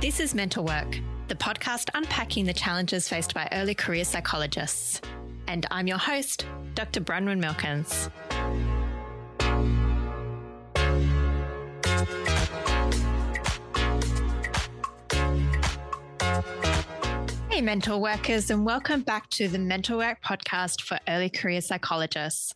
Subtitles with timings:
[0.00, 5.02] This is Mental Work, the podcast unpacking the challenges faced by early career psychologists.
[5.46, 7.02] And I'm your host, Dr.
[7.02, 8.08] Bronwyn Milkins.
[17.50, 22.54] Hey, mental workers, and welcome back to the Mental Work podcast for early career psychologists.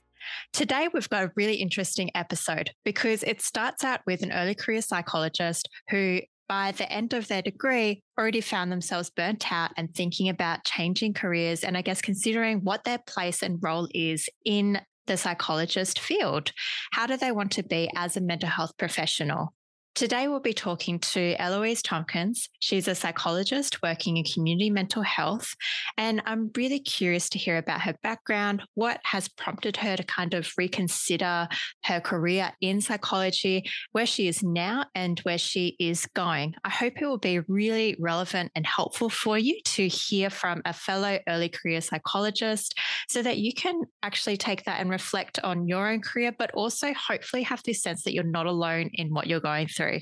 [0.54, 4.81] Today, we've got a really interesting episode because it starts out with an early career
[4.81, 10.29] psychologist who by the end of their degree, already found themselves burnt out and thinking
[10.29, 15.16] about changing careers and I guess considering what their place and role is in the
[15.16, 16.52] psychologist field.
[16.93, 19.54] How do they want to be as a mental health professional?
[19.94, 22.48] Today, we'll be talking to Eloise Tomkins.
[22.58, 25.54] She's a psychologist working in community mental health.
[25.96, 30.35] And I'm really curious to hear about her background, what has prompted her to kind
[30.35, 31.46] of reconsider
[31.85, 36.54] her career in psychology, where she is now, and where she is going.
[36.64, 40.72] I hope it will be really relevant and helpful for you to hear from a
[40.72, 42.76] fellow early career psychologist
[43.08, 46.92] so that you can actually take that and reflect on your own career, but also
[46.94, 50.00] hopefully have this sense that you're not alone in what you're going through through.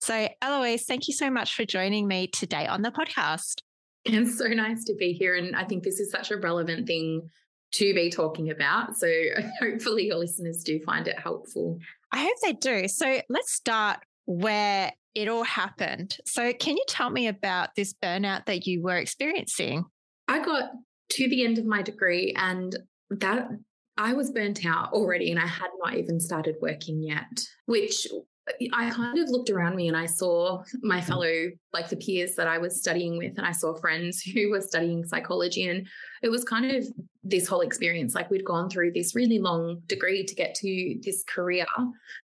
[0.00, 3.62] So, Eloise, thank you so much for joining me today on the podcast.
[4.04, 5.34] It's so nice to be here.
[5.34, 7.28] And I think this is such a relevant thing
[7.72, 8.96] to be talking about.
[8.96, 9.10] So,
[9.60, 11.78] hopefully, your listeners do find it helpful.
[12.12, 12.88] I hope they do.
[12.88, 16.16] So, let's start where it all happened.
[16.26, 19.84] So, can you tell me about this burnout that you were experiencing?
[20.28, 20.70] I got
[21.10, 22.76] to the end of my degree and
[23.10, 23.48] that
[23.96, 28.06] I was burnt out already and I had not even started working yet, which
[28.72, 31.04] I kind of looked around me and I saw my mm.
[31.04, 31.32] fellow,
[31.72, 35.04] like the peers that I was studying with, and I saw friends who were studying
[35.04, 35.68] psychology.
[35.68, 35.86] And
[36.22, 36.86] it was kind of
[37.22, 41.22] this whole experience like we'd gone through this really long degree to get to this
[41.24, 41.66] career.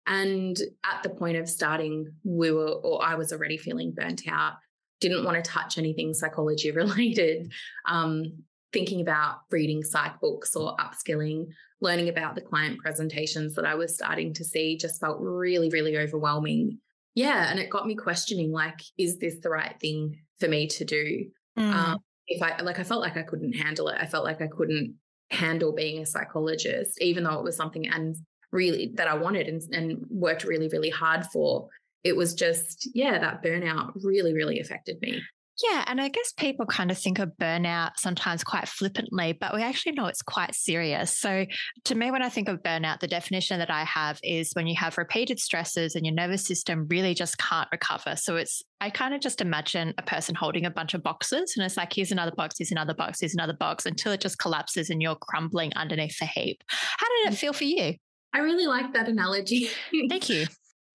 [0.07, 4.55] And at the point of starting, we were, or I was already feeling burnt out,
[5.01, 7.53] didn't want to touch anything psychology related.
[7.87, 8.43] Um,
[8.73, 11.49] thinking about reading psych books or upskilling,
[11.83, 15.99] learning about the client presentations that I was starting to see just felt really, really
[15.99, 16.79] overwhelming.
[17.15, 17.51] Yeah.
[17.51, 21.27] And it got me questioning like, is this the right thing for me to do?
[21.59, 21.75] Mm.
[21.75, 21.99] Um,
[22.29, 23.99] if I like, I felt like I couldn't handle it.
[24.01, 24.95] I felt like I couldn't
[25.31, 28.17] handle being a psychologist, even though it was something and
[28.53, 31.69] really that I wanted and, and worked really, really hard for.
[32.05, 35.21] It was just, yeah, that burnout really, really affected me.
[35.63, 35.85] Yeah.
[35.87, 39.93] And I guess people kind of think of burnout sometimes quite flippantly, but we actually
[39.93, 41.17] know it's quite serious.
[41.17, 41.47] So,
[41.85, 44.77] to me, when I think of burnout, the definition that I have is when you
[44.77, 48.17] have repeated stresses and your nervous system really just can't recover.
[48.17, 51.65] So, it's, I kind of just imagine a person holding a bunch of boxes and
[51.65, 54.91] it's like, here's another box, here's another box, here's another box until it just collapses
[54.91, 56.63] and you're crumbling underneath the heap.
[56.69, 57.39] How did it mm.
[57.39, 57.95] feel for you?
[58.35, 59.69] I really like that analogy.
[60.09, 60.47] Thank you.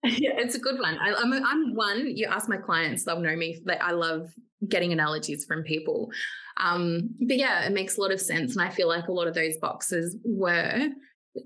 [0.04, 0.96] Yeah, it's a good one.
[0.98, 2.16] I, am I'm, I'm one.
[2.16, 3.60] You ask my clients; they'll know me.
[3.64, 4.30] Like I love
[4.66, 6.10] getting analogies from people.
[6.56, 9.26] Um, but yeah, it makes a lot of sense, and I feel like a lot
[9.26, 10.88] of those boxes were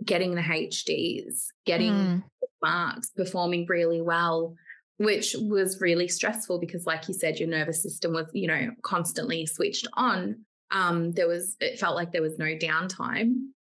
[0.05, 2.23] getting the HDs, getting mm.
[2.63, 4.55] marks, performing really well,
[4.99, 9.47] which was really stressful because, like you said, your nervous system was, you know, constantly
[9.47, 10.45] switched on.
[10.71, 13.35] Um, there was, it felt like there was no downtime,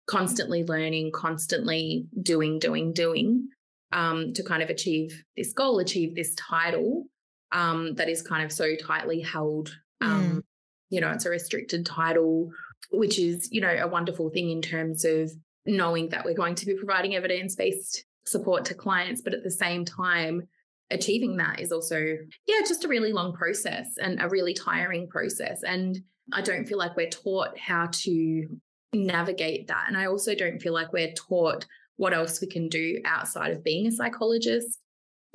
[0.07, 3.49] constantly learning, constantly doing, doing, doing
[3.93, 7.05] um, to kind of achieve this goal, achieve this title
[7.51, 9.73] um, that is kind of so tightly held.
[10.01, 10.41] Um, mm.
[10.89, 12.49] You know, it's a restricted title,
[12.91, 15.31] which is, you know, a wonderful thing in terms of
[15.65, 19.21] knowing that we're going to be providing evidence based support to clients.
[19.21, 20.47] But at the same time,
[20.89, 21.99] achieving that is also,
[22.47, 25.61] yeah, just a really long process and a really tiring process.
[25.63, 25.99] And
[26.31, 28.47] I don't feel like we're taught how to
[28.93, 29.85] navigate that.
[29.87, 31.65] And I also don't feel like we're taught
[31.97, 34.79] what else we can do outside of being a psychologist.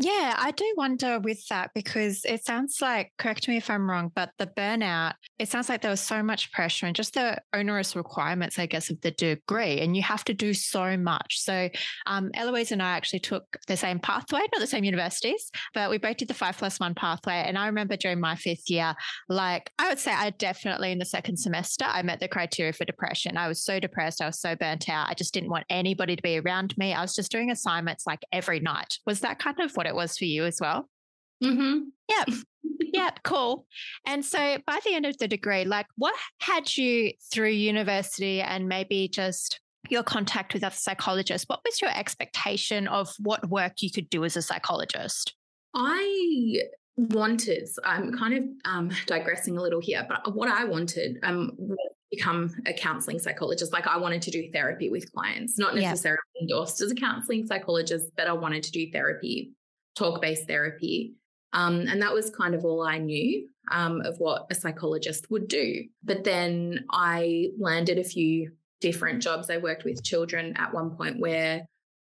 [0.00, 4.12] Yeah, I do wonder with that because it sounds like, correct me if I'm wrong,
[4.14, 7.96] but the burnout, it sounds like there was so much pressure and just the onerous
[7.96, 9.80] requirements, I guess, of the degree.
[9.80, 11.40] And you have to do so much.
[11.40, 11.68] So
[12.06, 15.98] um, Eloise and I actually took the same pathway, not the same universities, but we
[15.98, 17.42] both did the five plus one pathway.
[17.44, 18.94] And I remember during my fifth year,
[19.28, 22.84] like I would say I definitely in the second semester, I met the criteria for
[22.84, 23.36] depression.
[23.36, 24.22] I was so depressed.
[24.22, 25.08] I was so burnt out.
[25.08, 26.94] I just didn't want anybody to be around me.
[26.94, 28.94] I was just doing assignments like every night.
[29.04, 30.88] Was that kind of what it was for you as well?
[31.42, 31.80] Mm-hmm.
[32.08, 32.24] Yeah.
[32.92, 33.66] yeah, cool.
[34.06, 38.68] And so by the end of the degree, like what had you through university and
[38.68, 43.90] maybe just your contact with other psychologists, what was your expectation of what work you
[43.90, 45.34] could do as a psychologist?
[45.74, 46.62] I
[46.96, 51.56] wanted, I'm kind of um, digressing a little here, but what I wanted um,
[52.10, 53.72] become a counseling psychologist.
[53.72, 56.42] Like I wanted to do therapy with clients, not necessarily yeah.
[56.42, 59.52] endorsed as a counseling psychologist, but I wanted to do therapy
[59.98, 61.14] talk based therapy.
[61.52, 65.48] Um, and that was kind of all I knew um, of what a psychologist would
[65.48, 65.84] do.
[66.04, 69.50] But then I landed a few different jobs.
[69.50, 71.66] I worked with children at one point where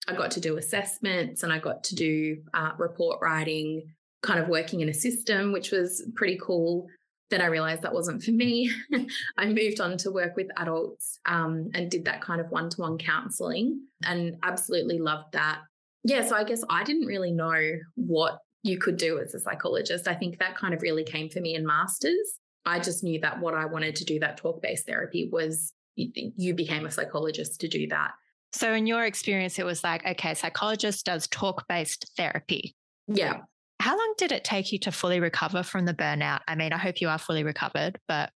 [0.08, 4.48] I got to do assessments and I got to do uh, report writing, kind of
[4.48, 6.88] working in a system, which was pretty cool.
[7.32, 8.72] Then I realized that wasn't for me.
[9.38, 12.82] I moved on to work with adults um, and did that kind of one to
[12.82, 15.62] one counseling and absolutely loved that.
[16.08, 17.60] Yeah, so I guess I didn't really know
[17.96, 20.08] what you could do as a psychologist.
[20.08, 22.40] I think that kind of really came for me in masters.
[22.64, 26.54] I just knew that what I wanted to do, that talk based therapy, was you
[26.54, 28.12] became a psychologist to do that.
[28.54, 32.76] So, in your experience, it was like, okay, psychologist does talk based therapy.
[33.08, 33.40] Yeah.
[33.80, 36.42] How long did it take you to fully recover from the burnout?
[36.48, 38.30] I mean, I hope you are fully recovered, but.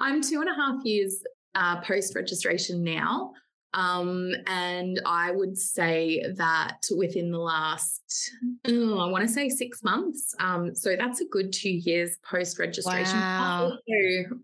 [0.00, 1.22] I'm two and a half years
[1.54, 3.32] uh, post registration now.
[3.72, 8.32] Um, and I would say that within the last,
[8.66, 10.34] oh, I want to say six months.
[10.40, 13.18] Um, so that's a good two years post registration.
[13.18, 13.72] Wow.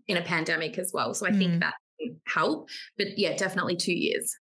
[0.07, 1.13] in a pandemic as well.
[1.13, 1.37] So I mm.
[1.37, 1.73] think that
[2.25, 2.69] help.
[2.97, 4.35] But yeah, definitely two years.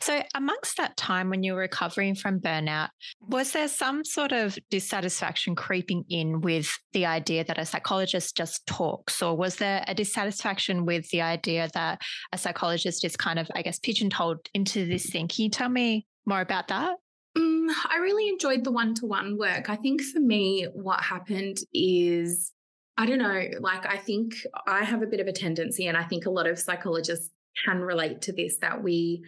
[0.00, 2.88] So, amongst that time when you were recovering from burnout,
[3.20, 8.66] was there some sort of dissatisfaction creeping in with the idea that a psychologist just
[8.66, 9.22] talks?
[9.22, 12.00] Or was there a dissatisfaction with the idea that
[12.32, 15.28] a psychologist is kind of, I guess, pigeonholed into this thing?
[15.28, 16.96] Can you tell me more about that?
[17.36, 19.68] Um, I really enjoyed the one to one work.
[19.70, 22.52] I think for me, what happened is
[22.96, 24.34] I don't know, like I think
[24.66, 27.30] I have a bit of a tendency, and I think a lot of psychologists
[27.64, 29.22] can relate to this that we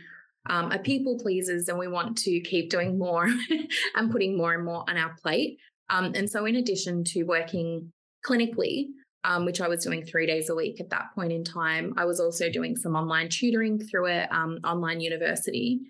[0.49, 3.29] um, are people pleasers and we want to keep doing more
[3.95, 5.59] and putting more and more on our plate.
[5.91, 7.93] Um, and so, in addition to working
[8.27, 8.87] clinically,
[9.25, 12.05] um, which I was doing three days a week at that point in time, I
[12.05, 15.81] was also doing some online tutoring through an um, online university.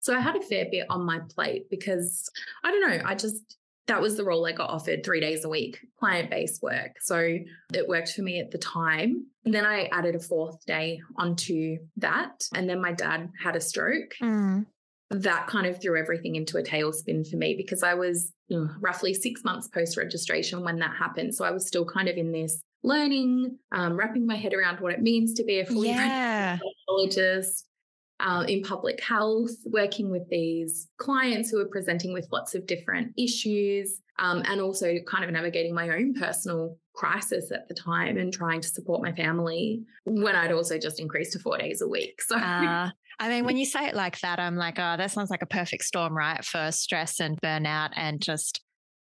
[0.00, 2.30] So I had a fair bit on my plate because
[2.64, 3.56] I don't know, I just
[3.88, 6.92] that was the role I got offered three days a week, client based work.
[7.00, 7.38] So
[7.74, 9.26] it worked for me at the time.
[9.44, 12.44] And then I added a fourth day onto that.
[12.54, 14.14] And then my dad had a stroke.
[14.22, 14.66] Mm.
[15.10, 18.70] That kind of threw everything into a tailspin for me because I was you know,
[18.78, 21.34] roughly six months post registration when that happened.
[21.34, 24.92] So I was still kind of in this learning, um, wrapping my head around what
[24.92, 26.58] it means to be a fully yeah.
[26.58, 27.64] psychologist,
[28.20, 33.12] uh, in public health, working with these clients who are presenting with lots of different
[33.16, 38.32] issues, um, and also kind of navigating my own personal crisis at the time and
[38.32, 42.20] trying to support my family when I'd also just increased to four days a week.
[42.28, 42.36] So.
[42.36, 45.42] Uh, I mean, when you say it like that, I'm like, oh, that sounds like
[45.42, 46.44] a perfect storm, right?
[46.44, 48.60] For stress and burnout and just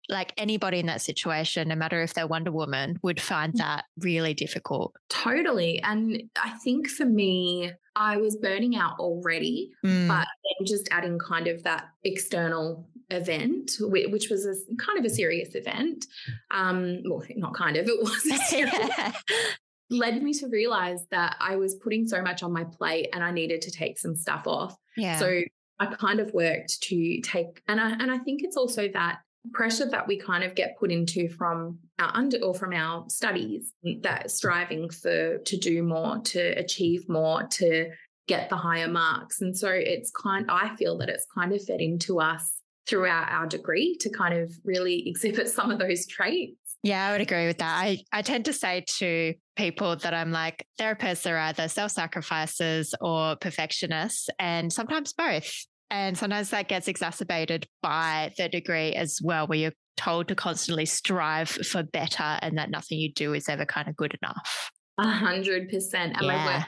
[0.09, 3.59] like anybody in that situation, no matter if they're Wonder Woman, would find mm.
[3.59, 4.95] that really difficult.
[5.09, 5.81] Totally.
[5.83, 10.09] And I think for me, I was burning out already, mm.
[10.09, 15.11] but then just adding kind of that external event, which was a kind of a
[15.11, 16.07] serious event.
[16.51, 19.15] Um, well, not kind of, it was
[19.91, 23.31] led me to realize that I was putting so much on my plate and I
[23.31, 24.77] needed to take some stuff off.
[24.97, 25.19] Yeah.
[25.19, 25.43] So
[25.79, 29.19] I kind of worked to take, and I and I think it's also that
[29.53, 33.73] pressure that we kind of get put into from our under or from our studies
[34.03, 37.91] that striving for to do more to achieve more to
[38.29, 41.81] get the higher marks and so it's kind i feel that it's kind of fed
[41.81, 47.09] into us throughout our degree to kind of really exhibit some of those traits yeah,
[47.09, 47.83] I would agree with that.
[47.83, 52.95] I, I tend to say to people that I'm like, therapists are either self sacrificers
[53.01, 55.53] or perfectionists, and sometimes both.
[55.91, 60.85] And sometimes that gets exacerbated by the degree as well, where you're told to constantly
[60.85, 64.71] strive for better and that nothing you do is ever kind of good enough.
[64.99, 66.17] A hundred percent.
[66.17, 66.65] And yeah.
[66.65, 66.67] I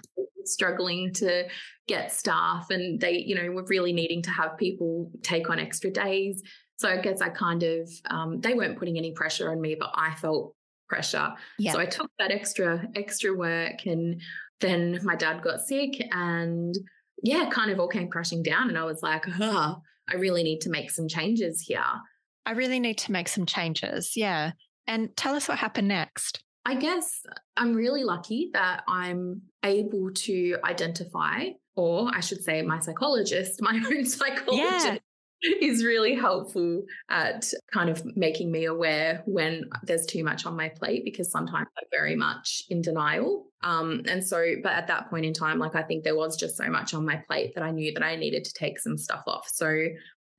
[0.49, 1.45] struggling to
[1.87, 5.91] get staff and they, you know, were really needing to have people take on extra
[5.91, 6.43] days.
[6.79, 9.91] So I guess I kind of, um, they weren't putting any pressure on me, but
[9.95, 10.55] I felt
[10.89, 11.35] pressure.
[11.59, 11.73] Yeah.
[11.73, 14.21] So I took that extra, extra work and
[14.61, 16.75] then my dad got sick and
[17.23, 18.69] yeah, kind of all came crashing down.
[18.69, 21.85] And I was like, oh, I really need to make some changes here.
[22.47, 24.17] I really need to make some changes.
[24.17, 24.53] Yeah.
[24.87, 26.43] And tell us what happened next.
[26.65, 27.21] I guess
[27.57, 33.83] I'm really lucky that I'm able to identify, or I should say, my psychologist, my
[33.91, 34.99] own psychologist, yeah
[35.43, 40.69] is really helpful at kind of making me aware when there's too much on my
[40.69, 43.47] plate because sometimes I'm very much in denial.
[43.63, 46.57] Um, and so, but at that point in time, like I think there was just
[46.57, 49.23] so much on my plate that I knew that I needed to take some stuff
[49.27, 49.49] off.
[49.53, 49.87] So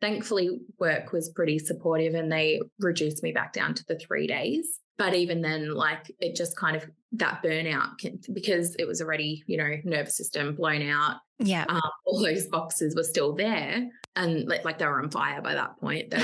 [0.02, 4.80] thankfully, work was pretty supportive and they reduced me back down to the three days.
[4.98, 9.44] but even then, like it just kind of that burnout can, because it was already,
[9.48, 11.18] you know, nervous system blown out.
[11.40, 11.66] Yeah.
[11.68, 15.56] Um, all those boxes were still there and like, like they were on fire by
[15.56, 16.12] that point.
[16.12, 16.18] They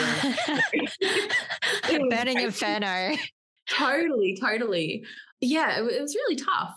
[2.00, 3.16] were burning inferno.
[3.70, 5.06] Totally, totally.
[5.42, 6.76] Yeah, it, it was really tough.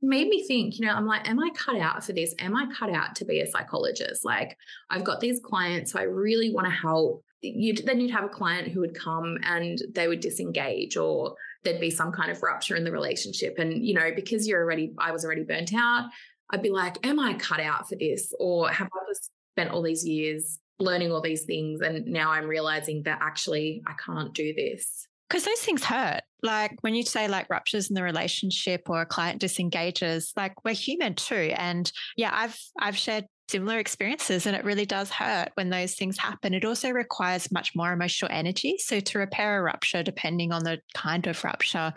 [0.00, 2.32] Made me think, you know, I'm like, am I cut out for this?
[2.38, 4.24] Am I cut out to be a psychologist?
[4.24, 4.56] Like,
[4.90, 8.28] I've got these clients who I really want to help you'd then you'd have a
[8.28, 11.34] client who would come and they would disengage or
[11.68, 13.58] there'd be some kind of rupture in the relationship.
[13.58, 16.08] And you know because you're already i was already burnt out
[16.50, 18.32] i'd be like am i cut out for this?
[18.38, 22.46] Or have i just spent all these years learning all these things and now i'm
[22.46, 25.06] realizing that actually i can't do this?
[25.28, 26.22] Because those things hurt.
[26.42, 30.72] Like when you say like ruptures in the relationship or a client disengages like we're
[30.74, 31.52] human too.
[31.56, 36.18] And yeah i've i've shared similar experiences and it really does hurt when those things
[36.18, 36.54] happen.
[36.54, 38.76] It also requires much more emotional energy.
[38.78, 41.94] So to repair a rupture, depending on the kind of rupture,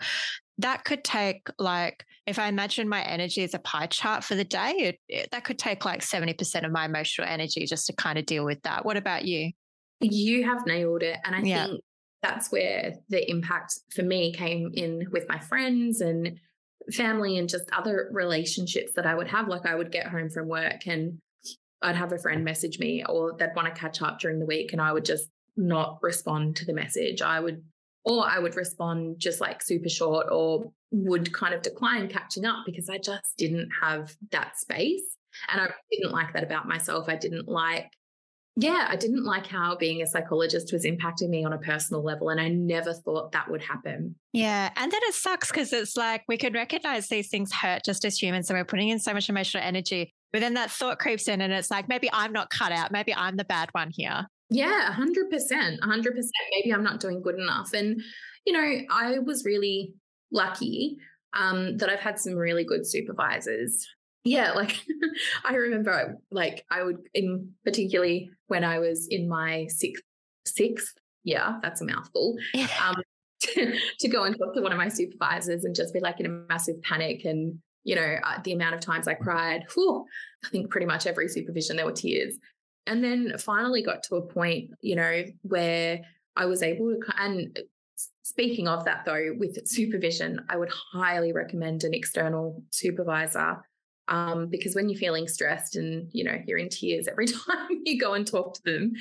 [0.58, 4.44] that could take like if I imagine my energy as a pie chart for the
[4.44, 8.18] day, it, it, that could take like 70% of my emotional energy just to kind
[8.18, 8.84] of deal with that.
[8.84, 9.50] What about you?
[10.00, 11.18] You have nailed it.
[11.24, 11.66] And I yeah.
[11.66, 11.80] think
[12.22, 16.38] that's where the impact for me came in with my friends and
[16.92, 19.48] family and just other relationships that I would have.
[19.48, 21.18] Like I would get home from work and
[21.82, 24.72] I'd have a friend message me or they'd want to catch up during the week
[24.72, 27.22] and I would just not respond to the message.
[27.22, 27.62] I would,
[28.04, 32.64] or I would respond just like super short or would kind of decline catching up
[32.66, 35.02] because I just didn't have that space.
[35.50, 37.08] And I didn't like that about myself.
[37.08, 37.90] I didn't like,
[38.56, 42.28] yeah, I didn't like how being a psychologist was impacting me on a personal level.
[42.28, 44.14] And I never thought that would happen.
[44.34, 44.70] Yeah.
[44.76, 48.20] And then it sucks because it's like we can recognize these things hurt just as
[48.20, 48.50] humans.
[48.50, 51.52] And we're putting in so much emotional energy but then that thought creeps in and
[51.52, 52.90] it's like, maybe I'm not cut out.
[52.90, 54.26] Maybe I'm the bad one here.
[54.50, 55.80] Yeah, 100%.
[55.80, 56.22] 100%.
[56.56, 57.72] Maybe I'm not doing good enough.
[57.72, 58.00] And,
[58.44, 59.94] you know, I was really
[60.30, 60.98] lucky
[61.34, 63.86] um, that I've had some really good supervisors.
[64.24, 64.78] Yeah, like
[65.44, 70.02] I remember, like I would, in particularly when I was in my sixth,
[70.46, 72.36] sixth, yeah, that's a mouthful.
[72.84, 72.96] um,
[73.40, 76.26] to, to go and talk to one of my supervisors and just be like in
[76.26, 80.04] a massive panic and you know, uh, the amount of times I cried, whew,
[80.44, 82.38] I think pretty much every supervision there were tears.
[82.86, 86.00] And then finally got to a point, you know, where
[86.36, 87.58] I was able to, and
[88.22, 93.58] speaking of that though, with supervision, I would highly recommend an external supervisor.
[94.08, 98.00] Um, because when you're feeling stressed and you know you're in tears every time you
[98.00, 98.92] go and talk to them,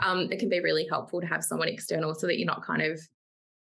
[0.00, 2.82] um, it can be really helpful to have someone external so that you're not kind
[2.82, 3.00] of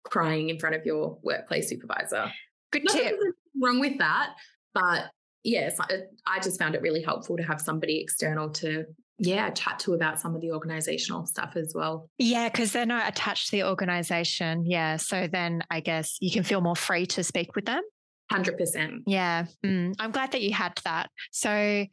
[0.04, 2.30] crying in front of your workplace supervisor.
[2.72, 3.16] Good tip.
[3.60, 4.34] Wrong with that,
[4.74, 5.10] but
[5.44, 8.84] yes, I, I just found it really helpful to have somebody external to
[9.18, 12.08] yeah, chat to about some of the organizational stuff as well.
[12.18, 14.64] Yeah, because they're not attached to the organization.
[14.64, 14.96] Yeah.
[14.96, 17.82] So then I guess you can feel more free to speak with them.
[18.32, 19.00] 100%.
[19.06, 19.46] Yeah.
[19.64, 21.10] Mm, I'm glad that you had that.
[21.32, 21.86] So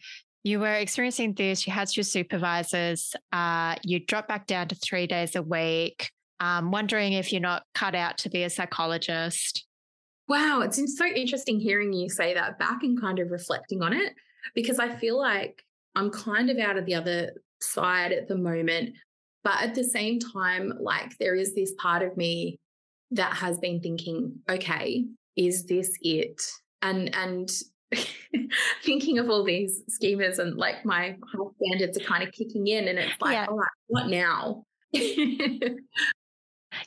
[0.44, 5.08] you were experiencing this, you had your supervisors, uh, you dropped back down to three
[5.08, 9.65] days a week, um, wondering if you're not cut out to be a psychologist.
[10.28, 14.14] Wow, it's so interesting hearing you say that back and kind of reflecting on it
[14.56, 15.64] because I feel like
[15.96, 18.96] I'm kind of out of the other side at the moment.
[19.44, 22.60] But at the same time, like there is this part of me
[23.12, 25.06] that has been thinking, okay,
[25.36, 26.42] is this it?
[26.82, 27.52] And and
[28.84, 32.88] thinking of all these schemas and like my high standards are kind of kicking in
[32.88, 33.46] and it's like, yeah.
[33.46, 34.64] all right, what now?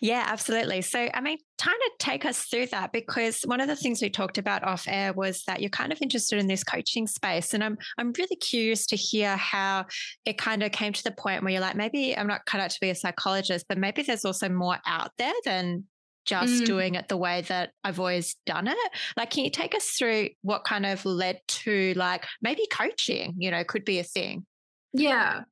[0.00, 0.82] Yeah, absolutely.
[0.82, 4.10] So, I mean, kind of take us through that because one of the things we
[4.10, 7.64] talked about off air was that you're kind of interested in this coaching space, and
[7.64, 9.86] I'm I'm really curious to hear how
[10.24, 12.70] it kind of came to the point where you're like, maybe I'm not cut out
[12.70, 15.84] to be a psychologist, but maybe there's also more out there than
[16.28, 16.66] just mm.
[16.66, 18.76] doing it the way that I've always done it.
[19.16, 23.34] Like, can you take us through what kind of led to like maybe coaching?
[23.38, 24.44] You know, could be a thing.
[24.92, 25.42] Yeah.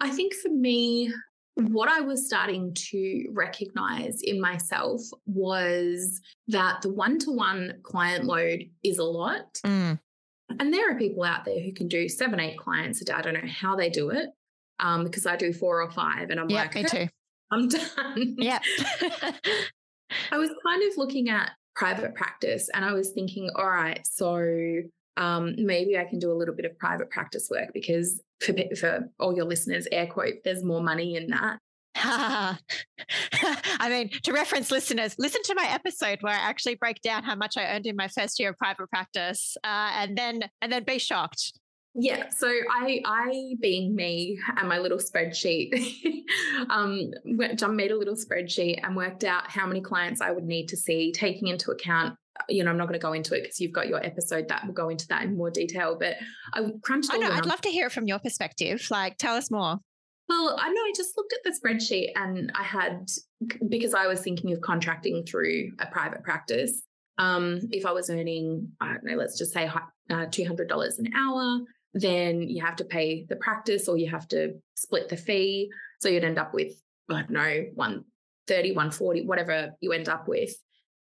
[0.00, 1.12] I think for me,
[1.68, 8.24] what I was starting to recognize in myself was that the one to one client
[8.24, 9.54] load is a lot.
[9.64, 9.98] Mm.
[10.58, 13.12] And there are people out there who can do seven, eight clients a day.
[13.12, 14.30] I don't know how they do it
[14.80, 17.08] um, because I do four or five and I'm yeah, like, me too.
[17.50, 18.36] I'm done.
[18.38, 18.58] Yeah.
[20.32, 24.82] I was kind of looking at private practice and I was thinking, all right, so
[25.16, 29.08] um, maybe I can do a little bit of private practice work because for, for
[29.18, 31.58] all your listeners, air quote, there's more money in that.
[31.96, 32.56] I
[33.88, 37.56] mean, to reference listeners, listen to my episode where I actually break down how much
[37.56, 40.98] I earned in my first year of private practice, uh, and then and then be
[40.98, 41.52] shocked.
[41.94, 45.74] Yeah, so I, I being me and my little spreadsheet,
[46.70, 50.76] um, made a little spreadsheet and worked out how many clients I would need to
[50.76, 52.16] see, taking into account.
[52.48, 54.66] You know, I'm not going to go into it because you've got your episode that
[54.66, 55.96] will go into that in more detail.
[55.98, 56.16] But
[56.52, 57.10] I crunched.
[57.12, 57.30] I know.
[57.30, 58.86] I'd love to hear it from your perspective.
[58.90, 59.78] Like, tell us more.
[60.28, 63.08] Well, I know I just looked at the spreadsheet and I had
[63.68, 66.82] because I was thinking of contracting through a private practice.
[67.18, 69.68] Um, if I was earning, I don't know, let's just say
[70.08, 71.58] uh, two hundred dollars an hour,
[71.94, 75.70] then you have to pay the practice or you have to split the fee.
[76.00, 76.72] So you'd end up with,
[77.10, 80.54] I don't know, 130, 140, whatever you end up with.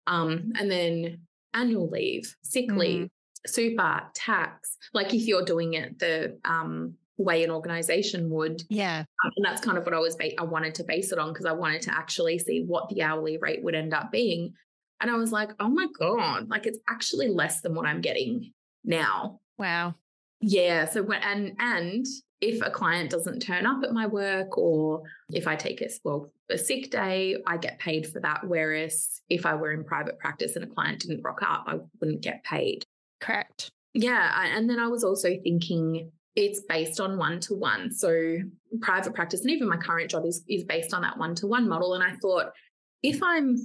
[0.06, 1.20] Um, and then
[1.54, 2.78] annual leave, sick mm.
[2.78, 3.08] leave,
[3.46, 4.76] super, tax.
[4.92, 8.62] Like if you're doing it the um, way an organization would.
[8.68, 9.04] Yeah.
[9.24, 11.32] Um, and that's kind of what I was, ba- I wanted to base it on
[11.32, 14.54] because I wanted to actually see what the hourly rate would end up being.
[15.00, 18.52] And I was like, oh my God, like it's actually less than what I'm getting
[18.84, 19.40] now.
[19.58, 19.94] Wow.
[20.40, 20.86] Yeah.
[20.86, 22.06] So when and and
[22.40, 26.32] if a client doesn't turn up at my work or if I take a well
[26.50, 28.46] a sick day, I get paid for that.
[28.46, 32.20] Whereas if I were in private practice and a client didn't rock up, I wouldn't
[32.20, 32.84] get paid.
[33.20, 33.70] Correct.
[33.94, 34.30] Yeah.
[34.56, 37.90] And then I was also thinking it's based on one to one.
[37.90, 38.36] So
[38.82, 41.68] private practice and even my current job is is based on that one to one
[41.68, 41.94] model.
[41.94, 42.52] And I thought
[43.02, 43.56] if I'm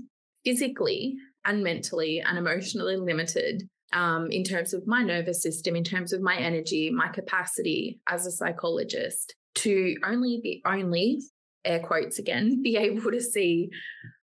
[0.45, 6.13] physically and mentally and emotionally limited um, in terms of my nervous system, in terms
[6.13, 11.21] of my energy, my capacity as a psychologist to only be only
[11.65, 13.69] air quotes again be able to see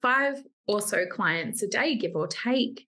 [0.02, 2.86] five or so clients a day, give or take,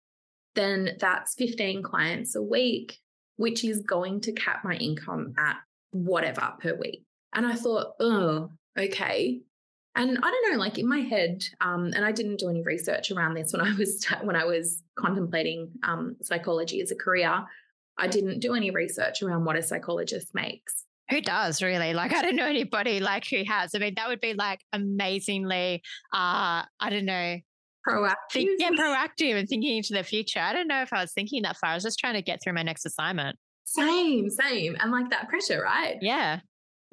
[0.55, 2.99] then that's 15 clients a week,
[3.37, 5.57] which is going to cap my income at
[5.91, 7.05] whatever per week.
[7.33, 9.41] And I thought, oh, okay,
[9.97, 13.13] and I don't know, like in my head, um, and I didn't do any research
[13.13, 17.45] around this when I was when I was contemplating um, psychology as a career.
[17.97, 20.85] I didn't do any research around what a psychologist makes.
[21.11, 21.95] Who does really?
[21.95, 23.75] Like, I don't know anybody like who has.
[23.75, 25.83] I mean, that would be like amazingly,
[26.13, 27.37] uh, I don't know,
[27.87, 28.15] proactive.
[28.33, 30.41] Think, yeah, proactive and thinking into the future.
[30.41, 31.71] I don't know if I was thinking that far.
[31.71, 33.37] I was just trying to get through my next assignment.
[33.65, 34.77] Same, same.
[34.81, 35.99] And like that pressure, right?
[36.01, 36.41] Yeah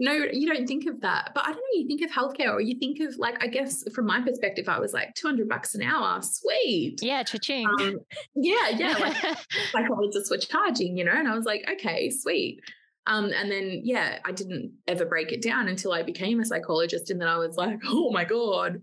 [0.01, 1.31] no, you don't think of that.
[1.35, 3.83] But I don't know, you think of healthcare or you think of like, I guess
[3.93, 6.19] from my perspective, I was like 200 bucks an hour.
[6.23, 6.97] Sweet.
[7.03, 7.67] Yeah, cha-ching.
[7.67, 7.99] Um,
[8.33, 8.97] yeah, yeah.
[8.97, 9.37] Like
[9.71, 12.61] psychologists were charging, you know, and I was like, okay, sweet.
[13.05, 17.11] Um, and then, yeah, I didn't ever break it down until I became a psychologist.
[17.11, 18.81] And then I was like, oh my God.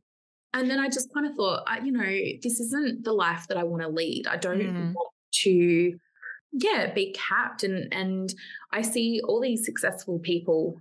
[0.55, 3.57] And then I just kind of thought, I, you know, this isn't the life that
[3.57, 4.29] I want to lead.
[4.29, 4.95] I don't mm.
[4.95, 5.12] want
[5.43, 5.99] to
[6.53, 8.35] yeah be capped and and
[8.73, 10.81] i see all these successful people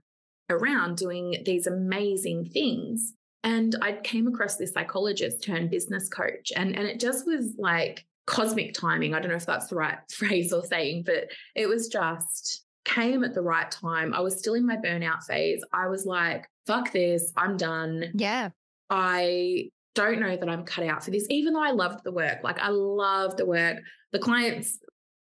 [0.50, 3.14] around doing these amazing things.
[3.44, 8.06] And I came across this psychologist turned business coach, and, and it just was like
[8.26, 9.14] cosmic timing.
[9.14, 13.24] I don't know if that's the right phrase or saying, but it was just came
[13.24, 14.14] at the right time.
[14.14, 15.64] I was still in my burnout phase.
[15.74, 18.12] I was like, fuck this, I'm done.
[18.14, 18.50] Yeah.
[18.90, 22.40] I don't know that I'm cut out for this, even though I loved the work.
[22.44, 23.80] Like, I loved the work.
[24.12, 24.80] The clients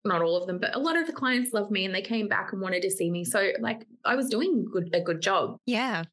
[0.03, 2.27] not all of them, but a lot of the clients love me and they came
[2.27, 3.23] back and wanted to see me.
[3.23, 5.57] So like I was doing good a good job.
[5.65, 6.03] Yeah.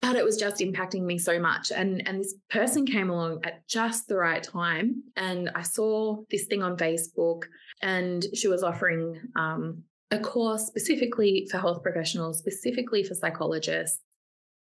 [0.00, 1.72] But it was just impacting me so much.
[1.72, 5.02] And and this person came along at just the right time.
[5.16, 7.42] And I saw this thing on Facebook
[7.82, 14.00] and she was offering um, a course specifically for health professionals, specifically for psychologists.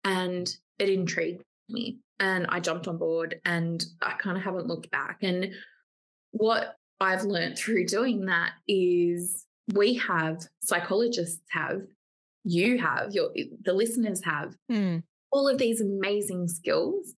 [0.04, 0.48] And
[0.78, 1.98] it intrigued me.
[2.18, 5.18] And I jumped on board and I kind of haven't looked back.
[5.22, 5.52] And
[6.30, 11.82] what I've learned through doing that is we have psychologists have,
[12.44, 13.30] you have, your
[13.62, 15.02] the listeners have mm.
[15.30, 17.14] all of these amazing skills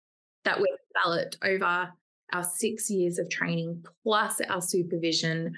[0.45, 1.91] that we've developed over
[2.33, 5.53] our six years of training, plus our supervision,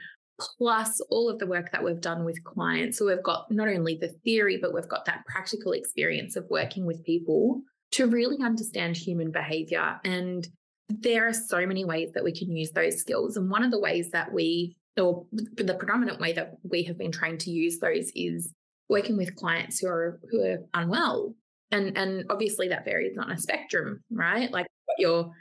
[0.58, 2.98] plus all of the work that we've done with clients.
[2.98, 6.86] So we've got not only the theory, but we've got that practical experience of working
[6.86, 10.48] with people to really understand human behavior and
[10.90, 13.38] there are so many ways that we can use those skills.
[13.38, 17.12] And one of the ways that we, or the predominant way that we have been
[17.12, 18.54] trained to use those is
[18.90, 21.36] working with clients who are who are unwell.
[21.72, 24.52] And and obviously that varies on a spectrum, right?
[24.52, 25.32] Like your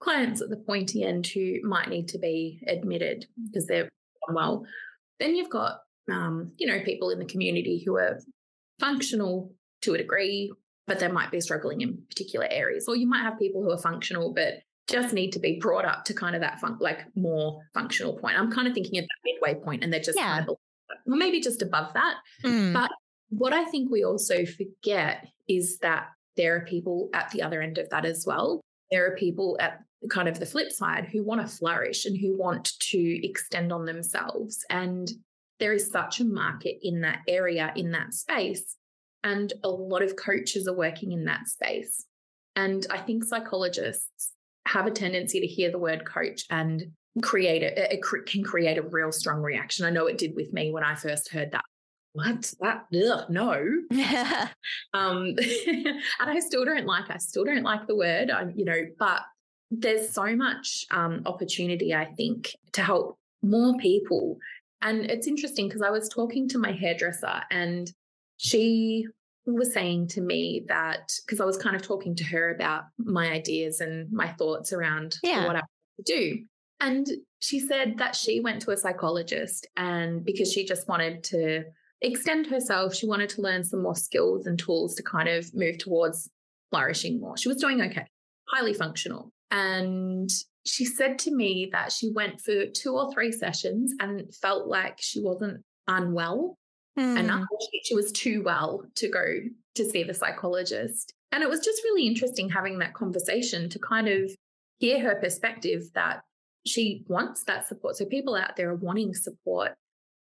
[0.00, 3.88] clients at the pointy end who might need to be admitted because they're
[4.28, 4.66] unwell.
[5.18, 5.78] Then you've got
[6.10, 8.20] um, you know, people in the community who are
[8.78, 10.52] functional to a degree,
[10.86, 12.86] but they might be struggling in particular areas.
[12.88, 14.54] Or you might have people who are functional, but
[14.88, 18.38] just need to be brought up to kind of that fun, like more functional point.
[18.38, 20.38] I'm kind of thinking of that midway point and they're just yeah.
[20.38, 20.56] kind of,
[21.06, 22.16] well, maybe just above that.
[22.44, 22.72] Mm.
[22.72, 22.90] But
[23.30, 27.78] what I think we also forget is that there are people at the other end
[27.78, 28.60] of that as well.
[28.90, 32.36] There are people at kind of the flip side who want to flourish and who
[32.36, 34.64] want to extend on themselves.
[34.70, 35.10] And
[35.58, 38.76] there is such a market in that area, in that space.
[39.24, 42.04] And a lot of coaches are working in that space.
[42.54, 44.32] And I think psychologists
[44.66, 46.84] have a tendency to hear the word coach and
[47.22, 49.86] create it, it can create a real strong reaction.
[49.86, 51.64] I know it did with me when I first heard that.
[52.12, 52.86] What that?
[52.94, 53.52] Ugh, no.
[54.94, 55.34] um,
[55.66, 57.10] and I still don't like.
[57.10, 58.30] I still don't like the word.
[58.30, 59.20] I, you know, but
[59.70, 61.94] there's so much um, opportunity.
[61.94, 64.38] I think to help more people.
[64.82, 67.90] And it's interesting because I was talking to my hairdresser and
[68.38, 69.06] she
[69.54, 73.30] was saying to me that because I was kind of talking to her about my
[73.30, 75.46] ideas and my thoughts around yeah.
[75.46, 76.44] what I want to do.
[76.80, 77.06] And
[77.38, 81.64] she said that she went to a psychologist and because she just wanted to
[82.02, 85.78] extend herself, she wanted to learn some more skills and tools to kind of move
[85.78, 86.28] towards
[86.70, 87.36] flourishing more.
[87.36, 88.06] She was doing okay,
[88.48, 89.32] highly functional.
[89.50, 90.28] And
[90.66, 94.96] she said to me that she went for two or three sessions and felt like
[94.98, 96.58] she wasn't unwell
[96.98, 97.18] mm.
[97.18, 97.44] enough.
[97.84, 99.24] She was too well to go
[99.74, 101.12] to see the psychologist.
[101.32, 104.30] And it was just really interesting having that conversation to kind of
[104.78, 106.22] hear her perspective that
[106.66, 107.96] she wants that support.
[107.96, 109.74] So people out there are wanting support,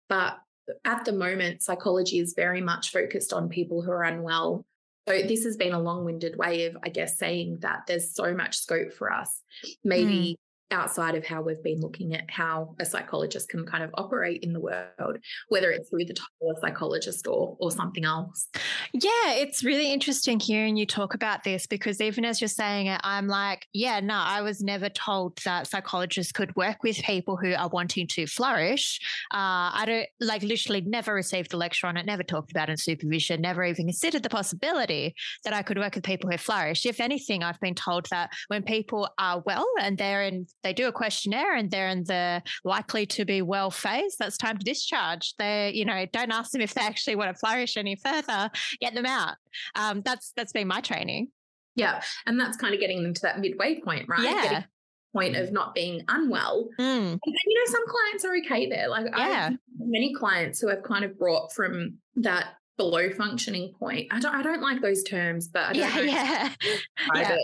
[0.08, 0.38] but
[0.84, 4.64] at the moment, psychology is very much focused on people who are unwell.
[5.06, 8.56] So this has been a long-winded way of, I guess, saying that there's so much
[8.56, 9.42] scope for us.
[9.84, 10.38] Maybe
[10.70, 14.52] outside of how we've been looking at how a psychologist can kind of operate in
[14.52, 18.48] the world, whether it's through the title of psychologist or or something else.
[18.92, 23.00] Yeah, it's really interesting hearing you talk about this because even as you're saying it,
[23.04, 27.54] I'm like, yeah, no, I was never told that psychologists could work with people who
[27.54, 29.00] are wanting to flourish.
[29.32, 32.72] Uh, I don't like literally never received a lecture on it, never talked about it
[32.72, 36.86] in supervision, never even considered the possibility that I could work with people who flourish.
[36.86, 40.88] If anything, I've been told that when people are well and they're in they do
[40.88, 45.34] a questionnaire and they're in the likely to be well phase, that's time to discharge.
[45.38, 48.50] They, you know, don't ask them if they actually want to flourish any further,
[48.80, 49.36] get them out.
[49.76, 51.28] Um, that's that's been my training.
[51.76, 52.02] Yeah.
[52.26, 54.22] And that's kind of getting them to that midway point, right?
[54.22, 54.42] Yeah.
[54.42, 54.64] Getting
[55.12, 56.68] point of not being unwell.
[56.78, 57.12] Mm.
[57.12, 58.88] And, you know, some clients are okay there.
[58.88, 59.16] Like yeah.
[59.16, 64.08] I have many clients who have kind of brought from that below functioning point.
[64.10, 66.76] I don't I don't like those terms, but I don't yeah, yeah.
[67.14, 67.36] yeah.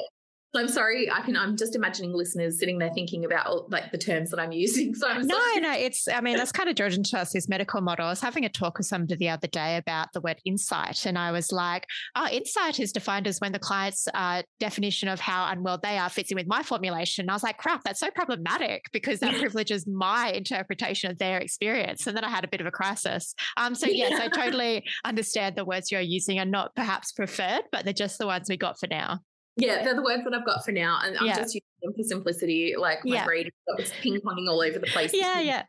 [0.54, 1.08] I'm sorry.
[1.10, 1.36] I can.
[1.36, 4.94] I'm just imagining listeners sitting there thinking about like the terms that I'm using.
[5.00, 5.60] So I'm no, sorry.
[5.60, 5.72] no.
[5.72, 6.08] It's.
[6.08, 6.76] I mean, that's kind of
[7.14, 7.32] us.
[7.32, 8.06] This medical model.
[8.06, 11.16] I was having a talk with somebody the other day about the word insight, and
[11.16, 11.86] I was like,
[12.16, 16.10] "Oh, insight is defined as when the client's uh, definition of how unwell they are
[16.10, 19.34] fits in with my formulation." And I was like, "Crap, that's so problematic because that
[19.38, 23.34] privileges my interpretation of their experience." And then I had a bit of a crisis.
[23.56, 23.74] Um.
[23.74, 27.94] So yes, I totally understand the words you're using are not perhaps preferred, but they're
[27.94, 29.20] just the ones we got for now.
[29.56, 31.00] Yeah, they're the words that I've got for now.
[31.02, 31.36] And I'm yeah.
[31.36, 32.74] just using them for simplicity.
[32.78, 33.24] Like my yeah.
[33.24, 35.12] brain was ping ponging all over the place.
[35.12, 35.64] Yeah, yeah.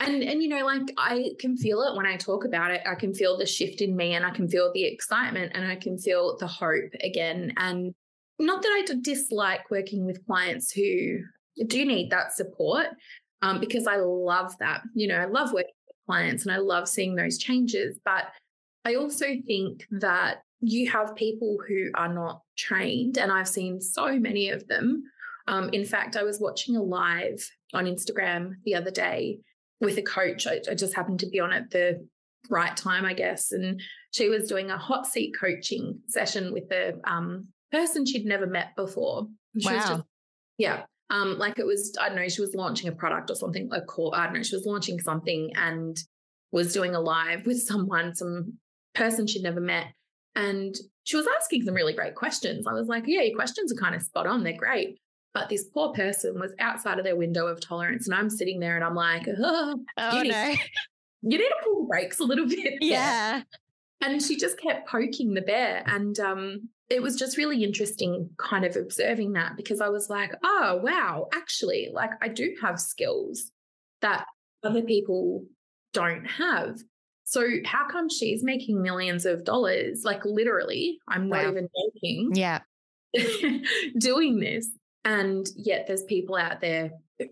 [0.00, 2.82] And and you know, like I can feel it when I talk about it.
[2.86, 5.76] I can feel the shift in me and I can feel the excitement and I
[5.76, 7.52] can feel the hope again.
[7.56, 7.94] And
[8.38, 11.18] not that I dislike working with clients who
[11.66, 12.86] do need that support,
[13.42, 14.82] um, because I love that.
[14.94, 17.98] You know, I love working with clients and I love seeing those changes.
[18.04, 18.24] But
[18.86, 24.18] I also think that you have people who are not trained, and I've seen so
[24.18, 25.04] many of them.
[25.48, 29.40] Um, in fact, I was watching a live on Instagram the other day
[29.80, 30.46] with a coach.
[30.46, 32.06] I, I, just happened to be on at the
[32.50, 33.50] right time, I guess.
[33.50, 33.80] And
[34.12, 38.76] she was doing a hot seat coaching session with a um, person she'd never met
[38.76, 39.26] before.
[39.58, 39.78] She wow.
[39.78, 40.02] Just,
[40.58, 40.82] yeah.
[41.08, 43.80] Um, like it was, I don't know, she was launching a product or something, a
[43.80, 45.98] call, I don't know, she was launching something and
[46.52, 48.58] was doing a live with someone, some
[48.94, 49.86] person she'd never met.
[50.34, 52.66] And she was asking some really great questions.
[52.66, 54.42] I was like, yeah, your questions are kind of spot on.
[54.42, 54.98] They're great.
[55.32, 58.06] But this poor person was outside of their window of tolerance.
[58.06, 60.54] And I'm sitting there and I'm like, oh, oh you, need, no.
[61.22, 62.74] you need to pull the brakes a little bit.
[62.80, 63.42] Yeah.
[64.02, 65.82] And she just kept poking the bear.
[65.86, 70.32] And um, it was just really interesting kind of observing that because I was like,
[70.42, 73.52] oh, wow, actually, like I do have skills
[74.00, 74.24] that
[74.64, 75.44] other people
[75.92, 76.78] don't have.
[77.30, 80.02] So how come she's making millions of dollars?
[80.04, 82.32] Like literally, I'm not even joking.
[82.34, 82.58] Yeah.
[83.98, 84.68] doing this.
[85.04, 86.90] And yet there's people out there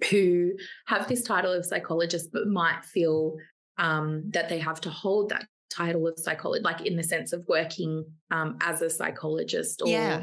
[0.08, 0.52] who
[0.86, 3.38] have this title of psychologist, but might feel
[3.76, 7.44] um, that they have to hold that title of psychologist, like in the sense of
[7.48, 10.22] working um, as a psychologist or yeah.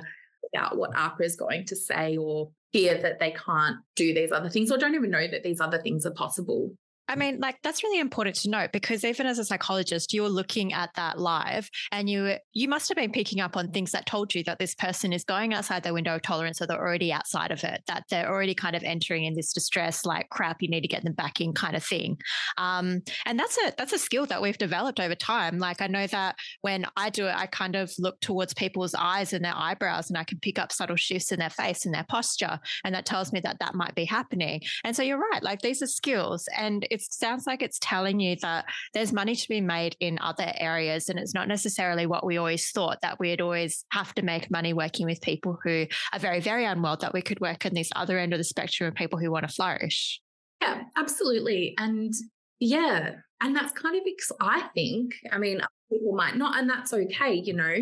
[0.53, 4.49] about what AHPRA is going to say or fear that they can't do these other
[4.49, 6.71] things or don't even know that these other things are possible.
[7.07, 10.73] I mean, like that's really important to note because even as a psychologist, you're looking
[10.73, 14.33] at that live and you you must have been picking up on things that told
[14.33, 17.51] you that this person is going outside their window of tolerance or they're already outside
[17.51, 20.81] of it, that they're already kind of entering in this distress, like crap, you need
[20.81, 22.17] to get them back in kind of thing.
[22.57, 25.59] Um, and that's a that's a skill that we've developed over time.
[25.59, 29.31] Like I know that when I do it, I kind of look towards people's eyes
[29.31, 32.05] and their eyebrows and I can pick up subtle shifts in their face and their
[32.09, 32.59] posture.
[32.83, 34.61] And that tells me that that might be happening.
[34.83, 38.35] And so you're right, like these are skills and it sounds like it's telling you
[38.41, 41.09] that there's money to be made in other areas.
[41.09, 44.73] And it's not necessarily what we always thought that we'd always have to make money
[44.73, 48.17] working with people who are very, very unwell, that we could work on this other
[48.17, 50.21] end of the spectrum of people who want to flourish.
[50.61, 51.75] Yeah, absolutely.
[51.77, 52.13] And
[52.59, 56.93] yeah, and that's kind of, ex- I think, I mean, people might not, and that's
[56.93, 57.75] okay, you know,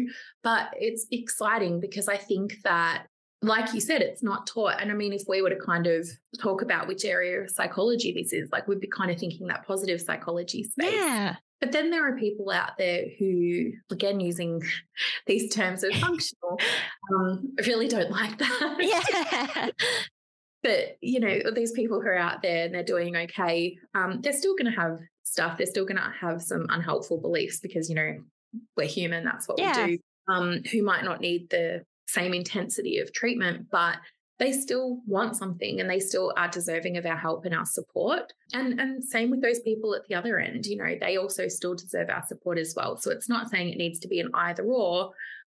[0.44, 3.06] but it's exciting because I think that
[3.44, 4.82] like you said, it's not taught.
[4.82, 6.08] And I mean, if we were to kind of
[6.40, 9.68] talk about which area of psychology this is, like we'd be kind of thinking that
[9.68, 10.94] positive psychology space.
[10.94, 11.36] Yeah.
[11.60, 14.62] But then there are people out there who, again, using
[15.28, 16.58] these terms of functional,
[17.14, 18.78] um, really don't like that.
[18.80, 19.70] Yeah.
[20.64, 24.32] but, you know, these people who are out there and they're doing okay, um, they're
[24.32, 25.58] still going to have stuff.
[25.58, 28.16] They're still going to have some unhelpful beliefs because, you know,
[28.78, 29.26] we're human.
[29.26, 29.86] That's what yeah.
[29.86, 30.04] we do.
[30.30, 33.98] Um, who might not need the same intensity of treatment, but
[34.40, 38.34] they still want something and they still are deserving of our help and our support.
[38.52, 41.76] And and same with those people at the other end, you know, they also still
[41.76, 42.98] deserve our support as well.
[42.98, 45.12] So it's not saying it needs to be an either or,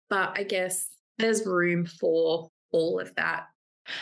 [0.10, 3.46] but I guess there's room for all of that.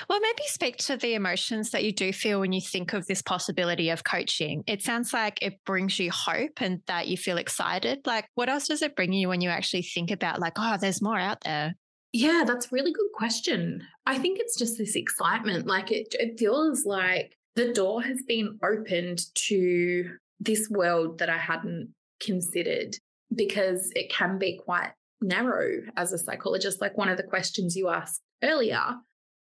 [0.09, 3.21] Well, maybe speak to the emotions that you do feel when you think of this
[3.21, 4.63] possibility of coaching.
[4.67, 7.99] It sounds like it brings you hope and that you feel excited.
[8.05, 11.01] Like, what else does it bring you when you actually think about, like, oh, there's
[11.01, 11.73] more out there?
[12.17, 13.83] Yeah, that's a really good question.
[14.07, 15.67] I think it's just this excitement.
[15.67, 21.37] Like it, it feels like the door has been opened to this world that I
[21.37, 22.95] hadn't considered
[23.35, 26.81] because it can be quite narrow as a psychologist.
[26.81, 28.95] Like one of the questions you asked earlier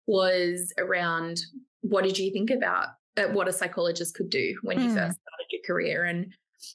[0.06, 1.40] was around
[1.82, 4.96] what did you think about uh, what a psychologist could do when you hmm.
[4.96, 6.04] first started your career?
[6.04, 6.32] And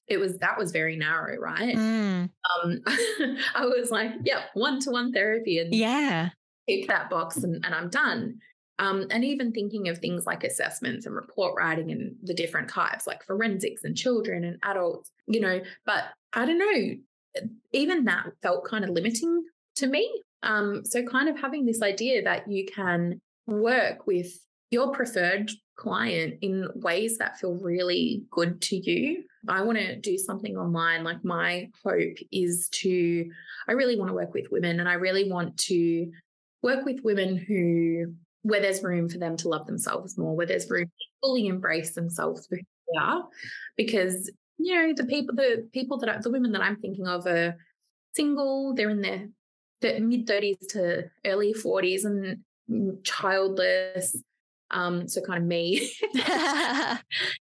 [0.07, 1.75] it was that was very narrow, right?
[1.75, 2.29] Mm.
[2.63, 2.79] Um,
[3.55, 6.29] I was like, yeah, one to one therapy, and yeah,
[6.67, 8.39] tick that box, and, and I'm done.
[8.79, 13.07] Um, and even thinking of things like assessments and report writing and the different types,
[13.07, 15.61] like forensics and children and adults, you know.
[15.85, 16.95] But I don't know,
[17.73, 19.43] even that felt kind of limiting
[19.77, 20.23] to me.
[20.43, 24.31] Um, so, kind of having this idea that you can work with
[24.69, 29.23] your preferred client in ways that feel really good to you.
[29.47, 31.03] I want to do something online.
[31.03, 33.29] Like my hope is to,
[33.67, 36.11] I really want to work with women and I really want to
[36.61, 40.69] work with women who, where there's room for them to love themselves more, where there's
[40.69, 43.27] room to fully embrace themselves for who they are.
[43.75, 47.25] Because, you know, the people, the people that, I, the women that I'm thinking of
[47.27, 47.55] are
[48.15, 49.27] single, they're in their,
[49.99, 54.17] mid 30s to early 40s and childless
[54.71, 55.91] um, so kind of me.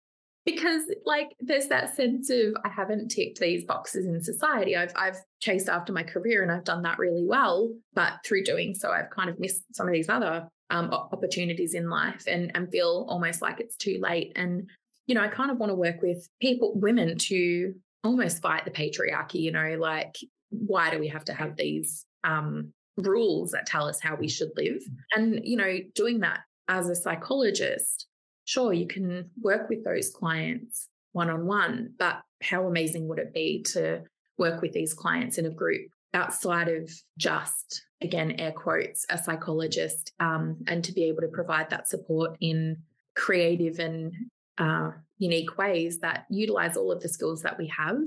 [0.52, 4.76] because like there's that sense of I haven't ticked these boxes in society.
[4.76, 8.74] I've I've chased after my career and I've done that really well, but through doing
[8.74, 12.70] so, I've kind of missed some of these other um, opportunities in life and and
[12.72, 14.34] feel almost like it's too late.
[14.36, 14.70] And
[15.08, 18.72] you know, I kind of want to work with people, women, to almost fight the
[18.72, 19.42] patriarchy.
[19.42, 20.16] You know, like
[20.50, 24.52] why do we have to have these um, rules that tell us how we should
[24.56, 24.82] live?
[25.16, 28.08] And you know, doing that as a psychologist,
[28.50, 33.32] sure, you can work with those clients one on one, but how amazing would it
[33.32, 34.02] be to
[34.40, 40.14] work with these clients in a group outside of just, again, air quotes, a psychologist,
[40.20, 42.78] um, and to be able to provide that support in
[43.16, 44.14] creative and
[44.58, 48.00] uh, unique ways that utilize all of the skills that we have.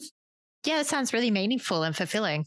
[0.65, 2.47] Yeah, it sounds really meaningful and fulfilling.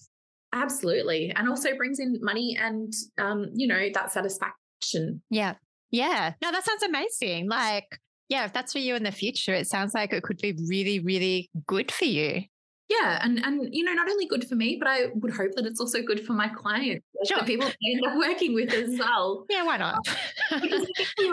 [0.51, 1.31] Absolutely.
[1.33, 5.21] And also brings in money and, um, you know, that satisfaction.
[5.29, 5.55] Yeah.
[5.91, 6.33] Yeah.
[6.41, 7.49] No, that sounds amazing.
[7.49, 10.55] Like, yeah, if that's for you in the future, it sounds like it could be
[10.67, 12.43] really, really good for you.
[12.89, 15.65] Yeah, and and you know, not only good for me, but I would hope that
[15.65, 17.39] it's also good for my clients, sure.
[17.39, 19.45] the people they end up working with as well.
[19.49, 20.07] Yeah, why not?
[20.51, 21.27] Um, we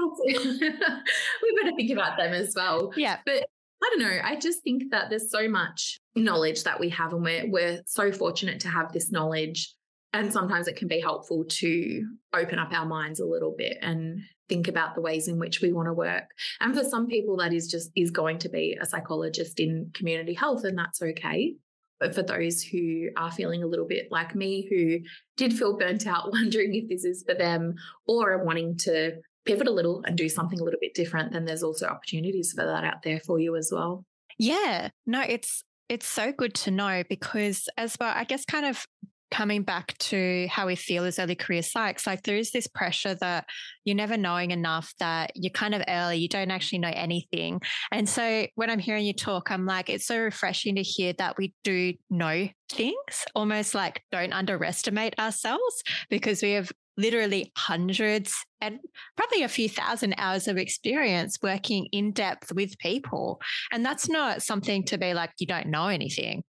[1.60, 2.90] better think about them as well.
[2.96, 3.44] Yeah, but
[3.82, 4.18] I don't know.
[4.24, 8.12] I just think that there's so much knowledge that we have, and we're we're so
[8.12, 9.74] fortunate to have this knowledge.
[10.14, 14.20] And sometimes it can be helpful to open up our minds a little bit and
[14.52, 16.24] think about the ways in which we want to work.
[16.60, 20.34] And for some people, that is just is going to be a psychologist in community
[20.34, 21.54] health, and that's okay.
[21.98, 24.98] But for those who are feeling a little bit like me, who
[25.38, 29.12] did feel burnt out, wondering if this is for them, or are wanting to
[29.46, 32.66] pivot a little and do something a little bit different, then there's also opportunities for
[32.66, 34.04] that out there for you as well.
[34.38, 38.86] Yeah, no, it's it's so good to know because as well, I guess kind of
[39.32, 43.14] coming back to how we feel as early career psychs, like there is this pressure
[43.14, 43.46] that
[43.84, 47.60] you're never knowing enough, that you're kind of early, you don't actually know anything.
[47.90, 51.38] And so when I'm hearing you talk, I'm like, it's so refreshing to hear that
[51.38, 58.78] we do know things, almost like don't underestimate ourselves because we have literally hundreds and
[59.16, 63.40] probably a few thousand hours of experience working in depth with people.
[63.72, 66.42] And that's not something to be like, you don't know anything.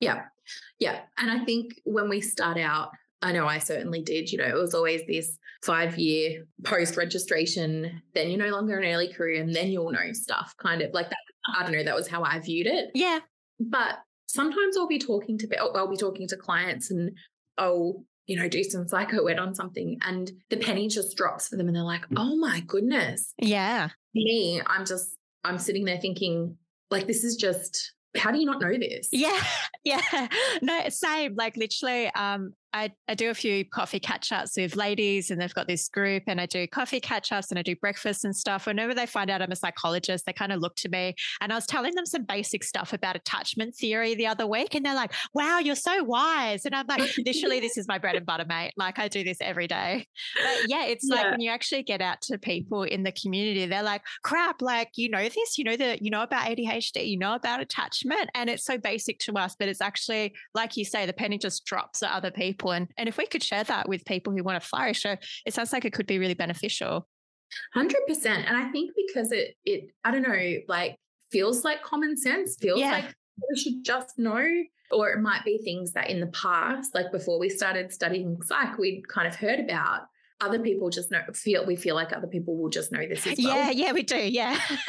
[0.00, 0.22] Yeah.
[0.78, 1.00] Yeah.
[1.18, 2.90] And I think when we start out,
[3.22, 4.30] I know I certainly did.
[4.30, 8.92] You know, it was always this five year post registration, then you're no longer an
[8.92, 11.16] early career, and then you'll know stuff kind of like that.
[11.56, 11.84] I don't know.
[11.84, 12.90] That was how I viewed it.
[12.94, 13.20] Yeah.
[13.58, 17.16] But sometimes I'll be talking to, oh, I'll be talking to clients and
[17.56, 21.56] I'll, you know, do some psycho ed on something and the penny just drops for
[21.56, 23.32] them and they're like, oh my goodness.
[23.38, 23.90] Yeah.
[24.14, 26.56] Me, I'm just, I'm sitting there thinking,
[26.90, 29.08] like, this is just how do you not know this?
[29.12, 29.40] Yeah,
[29.84, 30.28] yeah.
[30.62, 31.34] No, same.
[31.34, 35.54] Like literally, um, I, I do a few coffee catch ups with ladies and they've
[35.54, 38.66] got this group and I do coffee catch ups and I do breakfast and stuff.
[38.66, 41.54] Whenever they find out I'm a psychologist, they kind of look to me and I
[41.54, 45.12] was telling them some basic stuff about attachment theory the other week and they're like,
[45.34, 46.66] wow, you're so wise.
[46.66, 48.72] And I'm like, literally, this is my bread and butter, mate.
[48.76, 50.08] Like I do this every day.
[50.34, 51.14] But yeah, it's yeah.
[51.14, 54.90] like when you actually get out to people in the community, they're like, crap, like,
[54.96, 58.30] you know this, you know that, you know about ADHD, you know about attachment.
[58.34, 61.64] And it's so basic to us, but it's actually, like you say, the penny just
[61.64, 62.72] drops at other people people.
[62.72, 65.72] And, and if we could share that with people who want to flourish, it sounds
[65.72, 67.06] like it could be really beneficial.
[67.76, 67.90] 100%.
[68.26, 70.96] And I think because it, it, I don't know, like
[71.30, 72.92] feels like common sense, feels yeah.
[72.92, 73.14] like
[73.50, 74.46] we should just know.
[74.90, 78.78] Or it might be things that in the past, like before we started studying psych,
[78.78, 80.02] we'd kind of heard about
[80.44, 83.38] other people just know feel we feel like other people will just know this as
[83.42, 83.56] well.
[83.56, 84.16] Yeah, yeah, we do.
[84.18, 84.58] Yeah.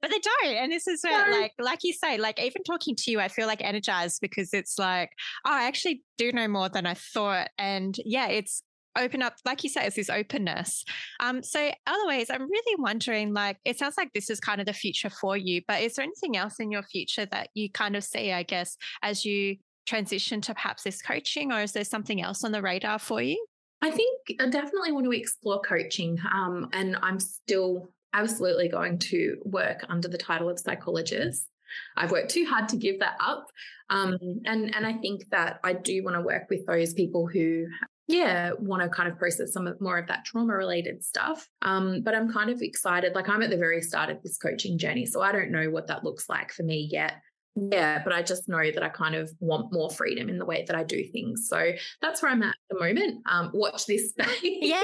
[0.00, 0.56] but they don't.
[0.56, 1.38] And this is where no.
[1.38, 4.78] like like you say, like even talking to you, I feel like energized because it's
[4.78, 5.10] like,
[5.46, 7.48] oh, I actually do know more than I thought.
[7.58, 8.62] And yeah, it's
[8.96, 10.84] open up, like you say, it's this openness.
[11.20, 14.72] Um, so otherwise, I'm really wondering, like, it sounds like this is kind of the
[14.72, 18.04] future for you, but is there anything else in your future that you kind of
[18.04, 22.44] see, I guess, as you transition to perhaps this coaching, or is there something else
[22.44, 23.44] on the radar for you?
[23.82, 26.18] I think I definitely want to explore coaching.
[26.32, 31.48] Um, and I'm still absolutely going to work under the title of psychologist.
[31.96, 33.46] I've worked too hard to give that up.
[33.90, 37.66] Um, and, and I think that I do want to work with those people who,
[38.06, 41.48] yeah, want to kind of process some of more of that trauma related stuff.
[41.62, 43.14] Um, but I'm kind of excited.
[43.14, 45.06] Like I'm at the very start of this coaching journey.
[45.06, 47.14] So I don't know what that looks like for me yet.
[47.54, 50.64] Yeah, but I just know that I kind of want more freedom in the way
[50.66, 51.48] that I do things.
[51.48, 53.20] So that's where I'm at at the moment.
[53.26, 54.38] Um, watch this space.
[54.42, 54.80] yeah,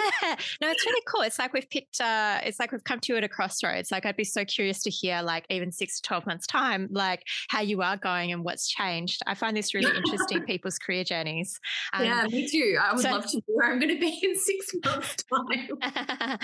[0.60, 1.22] no, it's really cool.
[1.22, 2.00] It's like we've picked.
[2.00, 3.90] Uh, it's like we've come to you at a crossroads.
[3.90, 7.22] Like I'd be so curious to hear, like even six to twelve months time, like
[7.48, 9.22] how you are going and what's changed.
[9.26, 10.42] I find this really interesting.
[10.46, 11.58] People's career journeys.
[11.94, 12.78] Um, yeah, me too.
[12.80, 15.68] I would so, love to know where I'm going to be in six months time.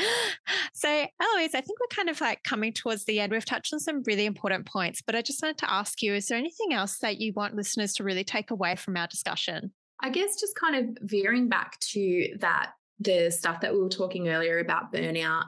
[0.75, 3.33] so, Eloise, I think we're kind of like coming towards the end.
[3.33, 6.29] We've touched on some really important points, but I just wanted to ask you is
[6.29, 9.73] there anything else that you want listeners to really take away from our discussion?
[10.03, 14.29] I guess just kind of veering back to that, the stuff that we were talking
[14.29, 15.45] earlier about burnout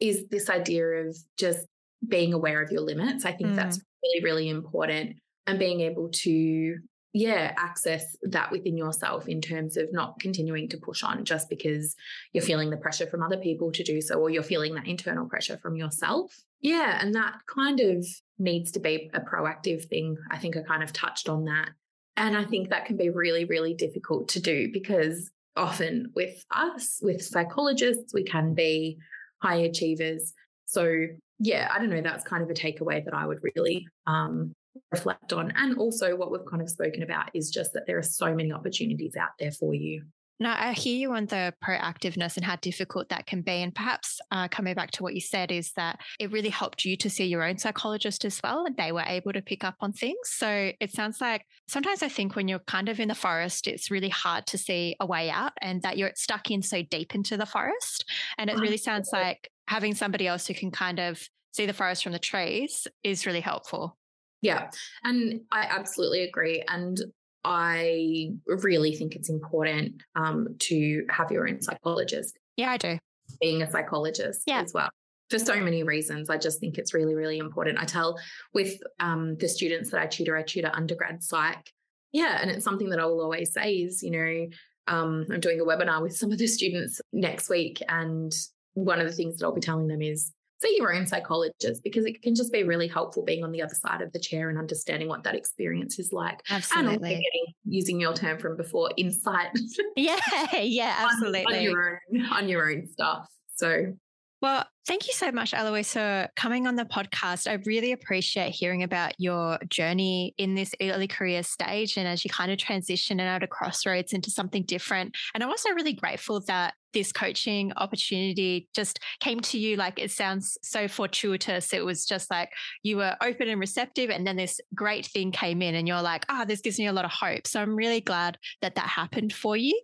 [0.00, 1.66] is this idea of just
[2.06, 3.24] being aware of your limits.
[3.24, 3.56] I think mm.
[3.56, 6.78] that's really, really important and being able to,
[7.12, 11.96] yeah, access that within yourself in terms of not continuing to push on just because
[12.32, 15.26] you're feeling the pressure from other people to do so, or you're feeling that internal
[15.26, 16.36] pressure from yourself.
[16.60, 16.98] Yeah.
[17.00, 18.06] And that kind of
[18.38, 20.16] needs to be a proactive thing.
[20.30, 21.70] I think I kind of touched on that.
[22.16, 26.98] And I think that can be really, really difficult to do because often with us,
[27.00, 28.98] with psychologists, we can be
[29.40, 30.34] high achievers.
[30.66, 31.06] So,
[31.38, 32.02] yeah, I don't know.
[32.02, 34.54] That's kind of a takeaway that I would really um,
[34.90, 35.52] reflect on.
[35.56, 38.52] And also, what we've kind of spoken about is just that there are so many
[38.52, 40.04] opportunities out there for you.
[40.40, 43.62] Now, I hear you on the proactiveness and how difficult that can be.
[43.62, 46.96] And perhaps uh, coming back to what you said is that it really helped you
[46.98, 49.92] to see your own psychologist as well, and they were able to pick up on
[49.92, 50.16] things.
[50.24, 53.90] So it sounds like sometimes I think when you're kind of in the forest, it's
[53.90, 57.36] really hard to see a way out and that you're stuck in so deep into
[57.36, 58.04] the forest.
[58.38, 61.20] And it really sounds like having somebody else who can kind of
[61.52, 63.97] see the forest from the trees is really helpful.
[64.42, 64.70] Yeah.
[65.04, 66.62] And I absolutely agree.
[66.68, 67.00] And
[67.44, 72.38] I really think it's important um, to have your own psychologist.
[72.56, 72.98] Yeah, I do.
[73.40, 74.60] Being a psychologist yeah.
[74.60, 74.90] as well.
[75.30, 77.78] For so many reasons, I just think it's really, really important.
[77.78, 78.18] I tell
[78.54, 81.70] with um, the students that I tutor, I tutor undergrad psych.
[82.12, 84.46] Yeah, and it's something that I will always say is, you know,
[84.86, 88.34] um, I'm doing a webinar with some of the students next week, and
[88.72, 92.04] one of the things that I'll be telling them is see your own psychologist because
[92.04, 94.58] it can just be really helpful being on the other side of the chair and
[94.58, 96.40] understanding what that experience is like.
[96.50, 97.14] Absolutely.
[97.14, 99.50] And getting, using your term from before, insight.
[99.96, 100.18] yeah,
[100.60, 101.44] yeah, absolutely.
[101.46, 103.28] on, on, your own, on your own stuff.
[103.54, 103.92] So
[104.40, 107.50] well, thank you so much, Eloise, for coming on the podcast.
[107.50, 112.30] I really appreciate hearing about your journey in this early career stage and as you
[112.30, 115.16] kind of transition and at a crossroads into something different.
[115.34, 120.10] And I'm also really grateful that this coaching opportunity just came to you like it
[120.10, 121.72] sounds so fortuitous.
[121.72, 122.50] It was just like
[122.82, 126.24] you were open and receptive, and then this great thing came in, and you're like,
[126.28, 127.46] ah, oh, this gives me a lot of hope.
[127.46, 129.80] So I'm really glad that that happened for you.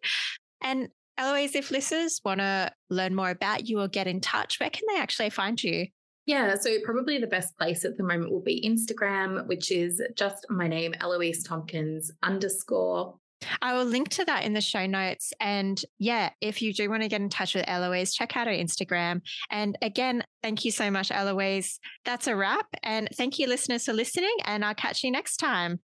[0.62, 4.70] And Eloise, if listeners want to learn more about you or get in touch, where
[4.70, 5.86] can they actually find you?
[6.26, 10.46] Yeah, so probably the best place at the moment will be Instagram, which is just
[10.48, 13.14] my name, Eloise Tomkins underscore.
[13.62, 15.32] I will link to that in the show notes.
[15.40, 18.52] And yeah, if you do want to get in touch with Eloise, check out her
[18.52, 19.20] Instagram.
[19.50, 21.78] And again, thank you so much, Eloise.
[22.04, 22.66] That's a wrap.
[22.82, 24.36] And thank you, listeners, for listening.
[24.44, 25.80] And I'll catch you next time.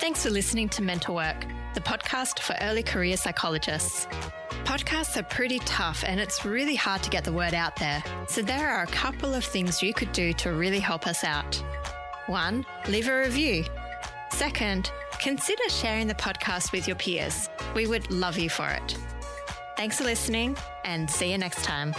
[0.00, 1.46] Thanks for listening to Mental Work
[1.78, 4.06] the podcast for early career psychologists.
[4.64, 8.02] Podcasts are pretty tough and it's really hard to get the word out there.
[8.26, 11.62] So there are a couple of things you could do to really help us out.
[12.26, 13.64] One, leave a review.
[14.32, 17.48] Second, consider sharing the podcast with your peers.
[17.74, 18.96] We would love you for it.
[19.76, 21.94] Thanks for listening and see you next time.